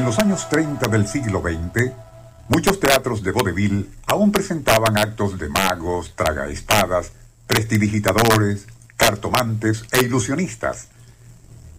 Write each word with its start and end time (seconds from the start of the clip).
En 0.00 0.06
los 0.06 0.18
años 0.18 0.48
30 0.48 0.88
del 0.88 1.06
siglo 1.06 1.42
XX, 1.42 1.92
muchos 2.48 2.80
teatros 2.80 3.22
de 3.22 3.32
vodevil 3.32 3.90
aún 4.06 4.32
presentaban 4.32 4.96
actos 4.96 5.38
de 5.38 5.50
magos, 5.50 6.16
tragaespadas, 6.16 7.12
prestidigitadores, 7.46 8.66
cartomantes 8.96 9.84
e 9.92 10.02
ilusionistas. 10.02 10.88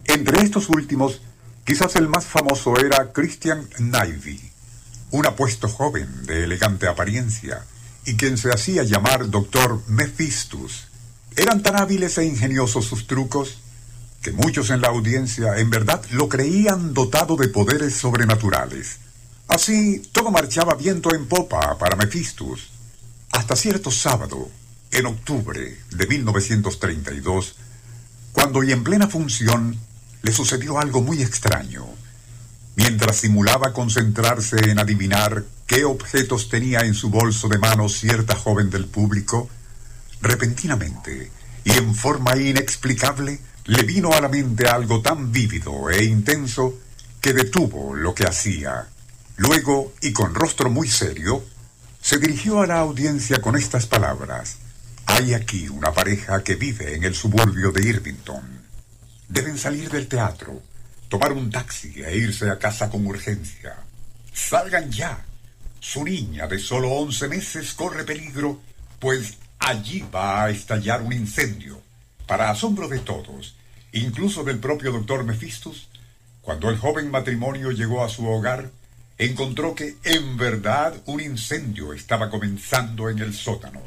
Entre 0.04 0.40
estos 0.40 0.68
últimos, 0.68 1.20
quizás 1.64 1.96
el 1.96 2.06
más 2.06 2.24
famoso 2.24 2.78
era 2.78 3.12
Christian 3.12 3.68
Navy, 3.80 4.40
un 5.10 5.26
apuesto 5.26 5.66
joven 5.66 6.24
de 6.24 6.44
elegante 6.44 6.86
apariencia 6.86 7.64
y 8.06 8.14
quien 8.14 8.38
se 8.38 8.50
hacía 8.50 8.84
llamar 8.84 9.30
Doctor 9.30 9.82
Mephistus. 9.88 10.86
Eran 11.34 11.64
tan 11.64 11.74
hábiles 11.74 12.16
e 12.18 12.24
ingeniosos 12.24 12.84
sus 12.84 13.08
trucos 13.08 13.58
que 14.22 14.30
muchos 14.30 14.70
en 14.70 14.80
la 14.80 14.88
audiencia 14.88 15.58
en 15.58 15.68
verdad 15.68 16.02
lo 16.10 16.28
creían 16.28 16.94
dotado 16.94 17.36
de 17.36 17.48
poderes 17.48 17.94
sobrenaturales. 17.94 18.98
Así, 19.48 20.00
todo 20.12 20.30
marchaba 20.30 20.74
viento 20.76 21.14
en 21.14 21.26
popa 21.26 21.76
para 21.76 21.96
Mephistus, 21.96 22.70
hasta 23.32 23.56
cierto 23.56 23.90
sábado, 23.90 24.48
en 24.92 25.06
octubre 25.06 25.78
de 25.90 26.06
1932, 26.06 27.56
cuando 28.32 28.62
y 28.62 28.72
en 28.72 28.84
plena 28.84 29.08
función 29.08 29.76
le 30.22 30.32
sucedió 30.32 30.78
algo 30.78 31.02
muy 31.02 31.20
extraño. 31.20 31.86
Mientras 32.76 33.16
simulaba 33.16 33.72
concentrarse 33.72 34.70
en 34.70 34.78
adivinar 34.78 35.44
qué 35.66 35.84
objetos 35.84 36.48
tenía 36.48 36.80
en 36.80 36.94
su 36.94 37.10
bolso 37.10 37.48
de 37.48 37.58
mano 37.58 37.88
cierta 37.88 38.36
joven 38.36 38.70
del 38.70 38.86
público, 38.86 39.50
repentinamente 40.20 41.30
y 41.64 41.70
en 41.72 41.94
forma 41.94 42.36
inexplicable 42.36 43.40
le 43.64 43.82
vino 43.84 44.12
a 44.12 44.20
la 44.20 44.28
mente 44.28 44.66
algo 44.66 45.00
tan 45.00 45.30
vívido 45.30 45.88
e 45.88 46.04
intenso 46.04 46.80
que 47.20 47.32
detuvo 47.32 47.94
lo 47.94 48.14
que 48.14 48.24
hacía. 48.24 48.88
Luego, 49.36 49.94
y 50.00 50.12
con 50.12 50.34
rostro 50.34 50.68
muy 50.68 50.88
serio, 50.88 51.44
se 52.00 52.18
dirigió 52.18 52.60
a 52.60 52.66
la 52.66 52.80
audiencia 52.80 53.40
con 53.40 53.56
estas 53.56 53.86
palabras. 53.86 54.56
Hay 55.06 55.34
aquí 55.34 55.68
una 55.68 55.92
pareja 55.92 56.42
que 56.42 56.56
vive 56.56 56.96
en 56.96 57.04
el 57.04 57.14
suburbio 57.14 57.70
de 57.70 57.86
Irvington. 57.86 58.62
Deben 59.28 59.56
salir 59.56 59.88
del 59.88 60.08
teatro, 60.08 60.60
tomar 61.08 61.32
un 61.32 61.50
taxi 61.50 62.02
e 62.02 62.16
irse 62.16 62.50
a 62.50 62.58
casa 62.58 62.90
con 62.90 63.06
urgencia. 63.06 63.76
Salgan 64.32 64.90
ya. 64.90 65.24
Su 65.78 66.04
niña 66.04 66.46
de 66.48 66.58
solo 66.58 66.90
once 66.90 67.28
meses 67.28 67.74
corre 67.74 68.04
peligro, 68.04 68.60
pues 68.98 69.34
allí 69.58 70.04
va 70.12 70.44
a 70.44 70.50
estallar 70.50 71.02
un 71.02 71.12
incendio. 71.12 71.91
Para 72.32 72.48
asombro 72.48 72.88
de 72.88 72.98
todos, 73.00 73.56
incluso 73.92 74.42
del 74.42 74.58
propio 74.58 74.90
doctor 74.90 75.22
Mephistus, 75.22 75.90
cuando 76.40 76.70
el 76.70 76.78
joven 76.78 77.10
matrimonio 77.10 77.72
llegó 77.72 78.02
a 78.02 78.08
su 78.08 78.26
hogar, 78.26 78.70
encontró 79.18 79.74
que 79.74 79.96
en 80.02 80.38
verdad 80.38 80.94
un 81.04 81.20
incendio 81.20 81.92
estaba 81.92 82.30
comenzando 82.30 83.10
en 83.10 83.18
el 83.18 83.34
sótano. 83.34 83.82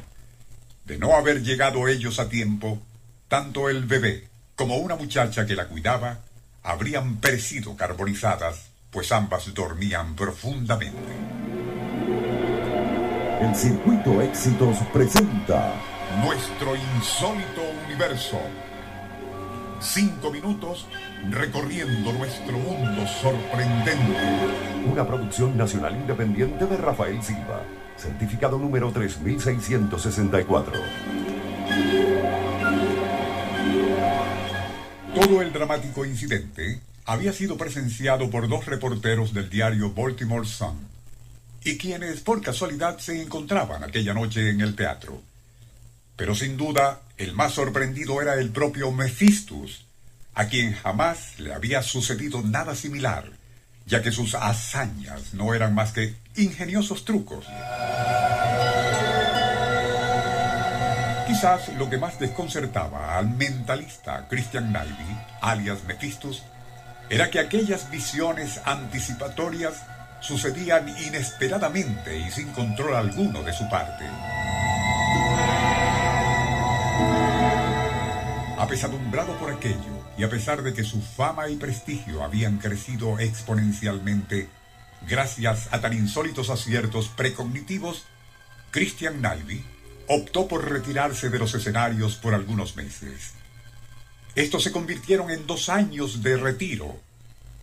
De 0.85 0.99
no 0.99 1.15
haber 1.15 1.41
llegado 1.41 1.87
ellos 1.87 2.19
a 2.19 2.29
tiempo, 2.29 2.79
tanto 3.27 3.67
el 3.67 3.85
bebé 3.85 4.27
como 4.55 4.77
una 4.77 4.95
muchacha 4.95 5.47
que 5.47 5.55
la 5.55 5.67
cuidaba 5.67 6.19
habrían 6.61 7.17
perecido 7.17 7.75
carbonizadas, 7.75 8.67
pues 8.91 9.11
ambas 9.11 9.51
dormían 9.55 10.15
profundamente. 10.15 11.13
El 13.41 13.55
Circuito 13.55 14.21
Éxitos 14.21 14.77
presenta 14.93 15.73
Nuestro 16.23 16.75
insólito 16.75 17.61
universo. 17.85 18.39
Cinco 19.81 20.31
minutos 20.31 20.87
recorriendo 21.29 22.13
nuestro 22.13 22.57
mundo 22.57 23.05
sorprendente. 23.07 24.17
Una 24.89 25.05
producción 25.05 25.57
nacional 25.57 25.95
independiente 25.95 26.65
de 26.65 26.77
Rafael 26.77 27.21
Silva. 27.21 27.63
Certificado 27.97 28.57
número 28.57 28.91
3664. 28.91 30.73
Todo 35.13 35.41
el 35.41 35.51
dramático 35.51 36.05
incidente 36.05 36.81
había 37.05 37.33
sido 37.33 37.57
presenciado 37.57 38.29
por 38.29 38.47
dos 38.47 38.65
reporteros 38.65 39.33
del 39.33 39.49
diario 39.49 39.91
Baltimore 39.93 40.47
Sun, 40.47 40.87
y 41.63 41.77
quienes 41.77 42.21
por 42.21 42.41
casualidad 42.41 42.97
se 42.99 43.21
encontraban 43.21 43.83
aquella 43.83 44.13
noche 44.13 44.49
en 44.49 44.61
el 44.61 44.75
teatro. 44.75 45.21
Pero 46.15 46.35
sin 46.35 46.57
duda, 46.57 47.01
el 47.17 47.33
más 47.33 47.53
sorprendido 47.53 48.21
era 48.21 48.35
el 48.35 48.51
propio 48.51 48.91
Mephistus, 48.91 49.85
a 50.33 50.47
quien 50.47 50.73
jamás 50.73 51.39
le 51.39 51.53
había 51.53 51.81
sucedido 51.81 52.41
nada 52.41 52.75
similar, 52.75 53.31
ya 53.85 54.01
que 54.01 54.11
sus 54.11 54.35
hazañas 54.35 55.33
no 55.33 55.53
eran 55.53 55.75
más 55.75 55.91
que 55.91 56.15
ingeniosos 56.35 57.05
trucos. 57.05 57.45
Quizás 61.27 61.69
lo 61.77 61.89
que 61.89 61.97
más 61.97 62.19
desconcertaba 62.19 63.17
al 63.17 63.29
mentalista 63.29 64.27
Christian 64.29 64.71
Navy, 64.71 64.91
alias 65.41 65.83
Mephistus, 65.85 66.43
era 67.09 67.29
que 67.29 67.39
aquellas 67.39 67.91
visiones 67.91 68.61
anticipatorias 68.63 69.83
sucedían 70.21 70.87
inesperadamente 71.05 72.17
y 72.17 72.31
sin 72.31 72.51
control 72.53 72.95
alguno 72.95 73.43
de 73.43 73.53
su 73.53 73.69
parte. 73.69 74.05
Apesadumbrado 78.65 79.37
por 79.37 79.51
aquello, 79.51 80.01
y 80.17 80.23
a 80.23 80.29
pesar 80.31 80.63
de 80.63 80.73
que 80.73 80.83
su 80.83 80.99
fama 80.99 81.47
y 81.49 81.55
prestigio 81.55 82.23
habían 82.23 82.57
crecido 82.57 83.19
exponencialmente 83.19 84.49
gracias 85.07 85.71
a 85.71 85.81
tan 85.81 85.93
insólitos 85.93 86.49
aciertos 86.49 87.09
precognitivos, 87.09 88.05
Christian 88.71 89.21
Navy 89.21 89.63
optó 90.07 90.47
por 90.47 90.67
retirarse 90.67 91.29
de 91.29 91.37
los 91.37 91.53
escenarios 91.53 92.15
por 92.15 92.33
algunos 92.33 92.75
meses. 92.75 93.33
Estos 94.33 94.63
se 94.63 94.71
convirtieron 94.71 95.29
en 95.29 95.45
dos 95.45 95.69
años 95.69 96.23
de 96.23 96.35
retiro 96.35 96.99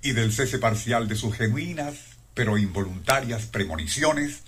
y 0.02 0.12
del 0.12 0.32
cese 0.32 0.60
parcial 0.60 1.08
de 1.08 1.16
sus 1.16 1.34
genuinas 1.34 1.96
pero 2.32 2.58
involuntarias 2.58 3.46
premoniciones, 3.46 4.42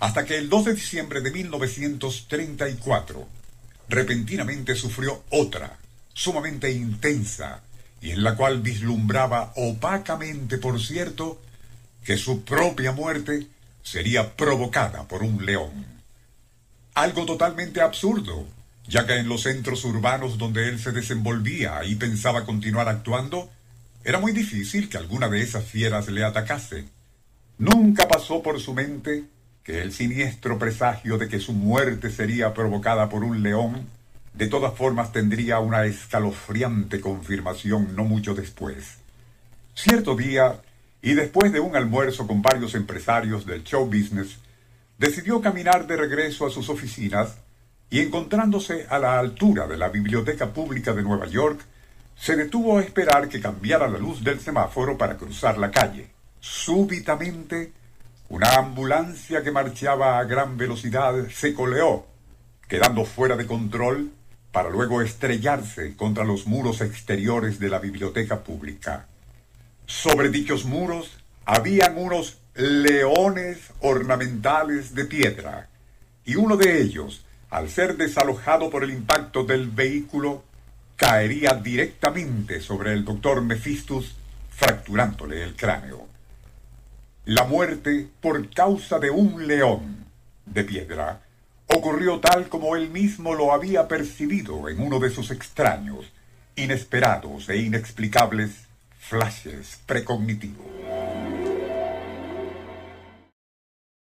hasta 0.00 0.24
que 0.24 0.38
el 0.38 0.48
2 0.48 0.64
de 0.64 0.74
diciembre 0.76 1.20
de 1.20 1.30
1934 1.30 3.43
repentinamente 3.88 4.74
sufrió 4.74 5.24
otra, 5.30 5.78
sumamente 6.12 6.70
intensa, 6.70 7.62
y 8.00 8.10
en 8.10 8.22
la 8.22 8.36
cual 8.36 8.60
vislumbraba 8.60 9.52
opacamente, 9.56 10.58
por 10.58 10.80
cierto, 10.80 11.40
que 12.04 12.16
su 12.18 12.44
propia 12.44 12.92
muerte 12.92 13.46
sería 13.82 14.36
provocada 14.36 15.08
por 15.08 15.22
un 15.22 15.44
león. 15.44 15.86
Algo 16.94 17.24
totalmente 17.24 17.80
absurdo, 17.80 18.46
ya 18.86 19.06
que 19.06 19.14
en 19.14 19.28
los 19.28 19.42
centros 19.42 19.84
urbanos 19.84 20.38
donde 20.38 20.68
él 20.68 20.78
se 20.78 20.92
desenvolvía 20.92 21.82
y 21.84 21.94
pensaba 21.96 22.44
continuar 22.44 22.88
actuando, 22.88 23.50
era 24.04 24.20
muy 24.20 24.32
difícil 24.32 24.88
que 24.88 24.98
alguna 24.98 25.28
de 25.28 25.40
esas 25.40 25.64
fieras 25.64 26.08
le 26.08 26.24
atacase. 26.24 26.84
Nunca 27.56 28.06
pasó 28.06 28.42
por 28.42 28.60
su 28.60 28.74
mente 28.74 29.24
que 29.64 29.80
el 29.80 29.92
siniestro 29.92 30.58
presagio 30.58 31.16
de 31.16 31.26
que 31.26 31.40
su 31.40 31.54
muerte 31.54 32.10
sería 32.10 32.52
provocada 32.52 33.08
por 33.08 33.24
un 33.24 33.42
león, 33.42 33.86
de 34.34 34.46
todas 34.46 34.74
formas 34.74 35.10
tendría 35.10 35.58
una 35.58 35.86
escalofriante 35.86 37.00
confirmación 37.00 37.96
no 37.96 38.04
mucho 38.04 38.34
después. 38.34 38.98
Cierto 39.74 40.14
día, 40.16 40.60
y 41.00 41.14
después 41.14 41.50
de 41.50 41.60
un 41.60 41.76
almuerzo 41.76 42.26
con 42.26 42.42
varios 42.42 42.74
empresarios 42.74 43.46
del 43.46 43.64
show 43.64 43.86
business, 43.86 44.38
decidió 44.98 45.40
caminar 45.40 45.86
de 45.86 45.96
regreso 45.96 46.46
a 46.46 46.50
sus 46.50 46.68
oficinas 46.68 47.38
y 47.88 48.00
encontrándose 48.00 48.86
a 48.90 48.98
la 48.98 49.18
altura 49.18 49.66
de 49.66 49.78
la 49.78 49.88
Biblioteca 49.88 50.52
Pública 50.52 50.92
de 50.92 51.02
Nueva 51.02 51.26
York, 51.26 51.60
se 52.16 52.36
detuvo 52.36 52.78
a 52.78 52.82
esperar 52.82 53.28
que 53.28 53.40
cambiara 53.40 53.88
la 53.88 53.98
luz 53.98 54.22
del 54.22 54.40
semáforo 54.40 54.98
para 54.98 55.16
cruzar 55.16 55.58
la 55.58 55.70
calle. 55.70 56.10
Súbitamente, 56.40 57.72
una 58.34 58.56
ambulancia 58.56 59.44
que 59.44 59.52
marchaba 59.52 60.18
a 60.18 60.24
gran 60.24 60.56
velocidad 60.56 61.14
se 61.28 61.54
coleó, 61.54 62.04
quedando 62.66 63.04
fuera 63.04 63.36
de 63.36 63.46
control 63.46 64.10
para 64.50 64.70
luego 64.70 65.02
estrellarse 65.02 65.94
contra 65.94 66.24
los 66.24 66.48
muros 66.48 66.80
exteriores 66.80 67.60
de 67.60 67.68
la 67.68 67.78
biblioteca 67.78 68.42
pública. 68.42 69.06
Sobre 69.86 70.30
dichos 70.30 70.64
muros 70.64 71.16
habían 71.44 71.96
unos 71.96 72.40
leones 72.56 73.72
ornamentales 73.78 74.96
de 74.96 75.04
piedra, 75.04 75.68
y 76.24 76.34
uno 76.34 76.56
de 76.56 76.82
ellos, 76.82 77.24
al 77.50 77.70
ser 77.70 77.96
desalojado 77.96 78.68
por 78.68 78.82
el 78.82 78.90
impacto 78.90 79.44
del 79.44 79.70
vehículo, 79.70 80.42
caería 80.96 81.52
directamente 81.54 82.60
sobre 82.60 82.94
el 82.94 83.04
doctor 83.04 83.42
Mephistus, 83.42 84.16
fracturándole 84.50 85.44
el 85.44 85.54
cráneo. 85.54 86.13
La 87.26 87.44
muerte 87.44 88.06
por 88.20 88.50
causa 88.50 88.98
de 88.98 89.08
un 89.08 89.46
león 89.46 90.04
de 90.44 90.62
piedra 90.62 91.22
ocurrió 91.68 92.20
tal 92.20 92.50
como 92.50 92.76
él 92.76 92.90
mismo 92.90 93.32
lo 93.34 93.54
había 93.54 93.88
percibido 93.88 94.68
en 94.68 94.78
uno 94.78 94.98
de 94.98 95.08
sus 95.08 95.30
extraños, 95.30 96.12
inesperados 96.54 97.48
e 97.48 97.56
inexplicables 97.56 98.66
flashes 98.98 99.80
precognitivos. 99.86 100.83